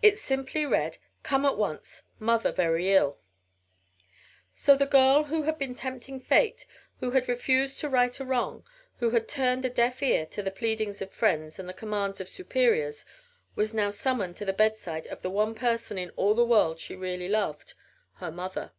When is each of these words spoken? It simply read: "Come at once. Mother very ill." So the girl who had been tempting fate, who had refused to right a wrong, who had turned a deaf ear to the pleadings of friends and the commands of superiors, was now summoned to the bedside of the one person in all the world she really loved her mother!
It 0.00 0.16
simply 0.16 0.64
read: 0.64 0.98
"Come 1.24 1.44
at 1.44 1.56
once. 1.58 2.04
Mother 2.20 2.52
very 2.52 2.94
ill." 2.94 3.18
So 4.54 4.76
the 4.76 4.86
girl 4.86 5.24
who 5.24 5.42
had 5.42 5.58
been 5.58 5.74
tempting 5.74 6.20
fate, 6.20 6.66
who 7.00 7.10
had 7.10 7.28
refused 7.28 7.80
to 7.80 7.88
right 7.88 8.16
a 8.20 8.24
wrong, 8.24 8.62
who 9.00 9.10
had 9.10 9.26
turned 9.26 9.64
a 9.64 9.68
deaf 9.68 10.04
ear 10.04 10.24
to 10.26 10.40
the 10.40 10.52
pleadings 10.52 11.02
of 11.02 11.10
friends 11.10 11.58
and 11.58 11.68
the 11.68 11.72
commands 11.74 12.20
of 12.20 12.28
superiors, 12.28 13.04
was 13.56 13.74
now 13.74 13.90
summoned 13.90 14.36
to 14.36 14.44
the 14.44 14.52
bedside 14.52 15.08
of 15.08 15.22
the 15.22 15.30
one 15.30 15.52
person 15.56 15.98
in 15.98 16.10
all 16.10 16.34
the 16.36 16.46
world 16.46 16.78
she 16.78 16.94
really 16.94 17.28
loved 17.28 17.74
her 18.18 18.30
mother! 18.30 18.70